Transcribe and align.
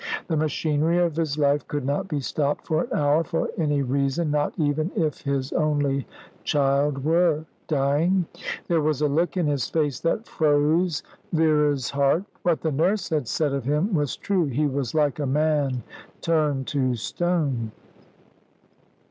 The 0.29 0.35
machinery 0.35 0.97
of 0.97 1.15
his 1.15 1.37
life 1.37 1.67
could 1.67 1.85
not 1.85 2.07
be 2.07 2.19
stopped 2.21 2.65
for 2.65 2.85
an 2.85 2.97
hour, 2.97 3.23
for 3.23 3.51
any 3.55 3.83
reason, 3.83 4.31
not 4.31 4.51
even 4.57 4.89
if 4.95 5.21
his 5.21 5.53
only 5.53 6.07
child 6.43 7.03
were 7.05 7.45
dying. 7.67 8.25
There 8.67 8.81
was 8.81 9.03
a 9.03 9.07
look 9.07 9.37
in 9.37 9.45
his 9.45 9.69
face 9.69 9.99
that 9.99 10.25
froze 10.27 11.03
Vera's 11.33 11.91
heart. 11.91 12.23
What 12.41 12.61
the 12.61 12.71
nurse 12.71 13.09
had 13.09 13.27
said 13.27 13.53
of 13.53 13.65
him 13.65 13.93
was 13.93 14.17
true. 14.17 14.45
He 14.45 14.65
was 14.65 14.95
like 14.95 15.19
a 15.19 15.27
man 15.27 15.83
turned 16.21 16.65
to 16.69 16.95
stone. 16.95 17.71